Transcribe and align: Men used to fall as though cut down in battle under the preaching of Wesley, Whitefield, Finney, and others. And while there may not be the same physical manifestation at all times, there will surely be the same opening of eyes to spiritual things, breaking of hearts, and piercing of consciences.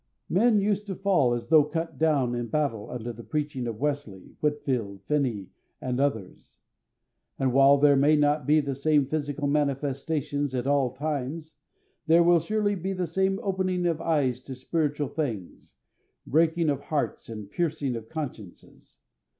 Men 0.29 0.57
used 0.59 0.87
to 0.87 0.95
fall 0.95 1.35
as 1.35 1.49
though 1.49 1.63
cut 1.63 1.99
down 1.99 2.33
in 2.33 2.47
battle 2.47 2.89
under 2.89 3.13
the 3.13 3.21
preaching 3.23 3.67
of 3.67 3.79
Wesley, 3.79 4.35
Whitefield, 4.39 5.03
Finney, 5.03 5.51
and 5.79 5.99
others. 5.99 6.57
And 7.37 7.53
while 7.53 7.77
there 7.77 7.95
may 7.95 8.15
not 8.15 8.47
be 8.47 8.61
the 8.61 8.73
same 8.73 9.05
physical 9.05 9.47
manifestation 9.47 10.49
at 10.55 10.65
all 10.65 10.95
times, 10.95 11.53
there 12.07 12.23
will 12.23 12.39
surely 12.39 12.73
be 12.73 12.93
the 12.93 13.05
same 13.05 13.39
opening 13.43 13.85
of 13.85 14.01
eyes 14.01 14.41
to 14.45 14.55
spiritual 14.55 15.07
things, 15.09 15.75
breaking 16.25 16.71
of 16.71 16.81
hearts, 16.85 17.29
and 17.29 17.51
piercing 17.51 17.95
of 17.95 18.09
consciences. 18.09 18.97